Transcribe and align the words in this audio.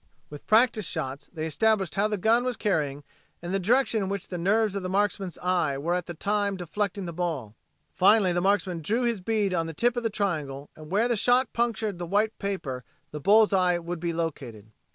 With 0.31 0.47
practice 0.47 0.87
shots 0.87 1.29
they 1.31 1.45
established 1.45 1.93
how 1.93 2.07
the 2.07 2.17
gun 2.17 2.43
was 2.43 2.57
carrying 2.57 3.03
and 3.39 3.53
the 3.53 3.59
direction 3.59 4.01
in 4.01 4.09
which 4.09 4.29
the 4.29 4.37
nerves 4.39 4.73
of 4.73 4.81
the 4.81 4.89
marksman's 4.89 5.37
eye 5.37 5.77
were 5.77 5.93
at 5.93 6.07
the 6.07 6.15
time 6.15 6.57
deflecting 6.57 7.05
the 7.05 7.13
ball. 7.13 7.53
Finally 7.93 8.33
the 8.33 8.41
marksman 8.41 8.81
drew 8.81 9.03
his 9.03 9.21
bead 9.21 9.53
on 9.53 9.67
the 9.67 9.75
tip 9.75 9.95
of 9.95 10.01
the 10.01 10.09
triangle 10.09 10.71
and 10.75 10.89
where 10.91 11.07
the 11.07 11.15
shot 11.15 11.53
punctured 11.53 11.99
the 11.99 12.07
white 12.07 12.33
paper 12.39 12.83
the 13.11 13.19
bull's 13.19 13.53
eye 13.53 13.77
would 13.77 13.99
be 13.99 14.11
located. 14.11 14.71